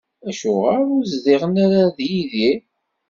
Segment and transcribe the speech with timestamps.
[0.29, 2.59] Acuɣer ur zdiɣen ara d Yidir?